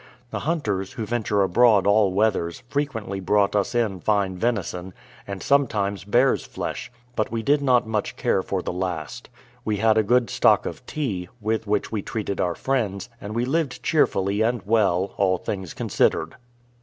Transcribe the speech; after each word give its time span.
The 0.31 0.39
hunters, 0.49 0.93
who 0.93 1.05
venture 1.05 1.43
abroad 1.43 1.85
all 1.85 2.11
weathers, 2.11 2.63
frequently 2.67 3.19
brought 3.19 3.55
us 3.55 3.75
in 3.75 3.99
fine 3.99 4.35
venison, 4.35 4.95
and 5.27 5.43
sometimes 5.43 6.05
bear's 6.05 6.43
flesh, 6.43 6.91
but 7.15 7.31
we 7.31 7.43
did 7.43 7.61
not 7.61 7.85
much 7.85 8.15
care 8.15 8.41
for 8.41 8.63
the 8.63 8.73
last. 8.73 9.29
We 9.63 9.77
had 9.77 9.99
a 9.99 10.03
good 10.03 10.31
stock 10.31 10.65
of 10.65 10.83
tea, 10.87 11.29
with 11.39 11.67
which 11.67 11.91
we 11.91 12.01
treated 12.01 12.41
our 12.41 12.55
friends, 12.55 13.09
and 13.21 13.35
we 13.35 13.45
lived 13.45 13.83
cheerfully 13.83 14.41
and 14.41 14.63
well, 14.65 15.13
all 15.17 15.37
things 15.37 15.75
considered. 15.75 16.33